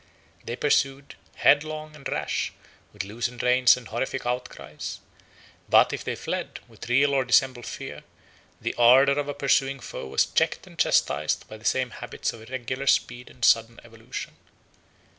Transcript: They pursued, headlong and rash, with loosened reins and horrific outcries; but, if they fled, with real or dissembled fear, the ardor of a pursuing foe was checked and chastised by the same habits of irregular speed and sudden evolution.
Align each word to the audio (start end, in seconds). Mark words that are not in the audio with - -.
They 0.43 0.55
pursued, 0.55 1.13
headlong 1.35 1.95
and 1.95 2.09
rash, 2.09 2.53
with 2.91 3.03
loosened 3.03 3.43
reins 3.43 3.77
and 3.77 3.87
horrific 3.87 4.25
outcries; 4.25 4.99
but, 5.69 5.93
if 5.93 6.03
they 6.03 6.15
fled, 6.15 6.59
with 6.67 6.89
real 6.89 7.13
or 7.13 7.23
dissembled 7.23 7.67
fear, 7.67 8.01
the 8.59 8.73
ardor 8.79 9.19
of 9.19 9.27
a 9.27 9.35
pursuing 9.35 9.79
foe 9.79 10.07
was 10.07 10.25
checked 10.25 10.65
and 10.65 10.79
chastised 10.79 11.47
by 11.47 11.57
the 11.57 11.65
same 11.65 11.91
habits 11.91 12.33
of 12.33 12.41
irregular 12.41 12.87
speed 12.87 13.29
and 13.29 13.45
sudden 13.45 13.79
evolution. 13.83 14.35